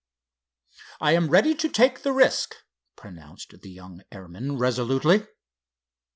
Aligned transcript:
"I 0.99 1.11
am 1.11 1.29
ready 1.29 1.53
to 1.53 1.69
take 1.69 2.01
the 2.01 2.11
risk," 2.11 2.55
pronounced 2.95 3.61
the 3.61 3.69
young 3.69 4.01
airman, 4.11 4.57
resolutely. 4.57 5.27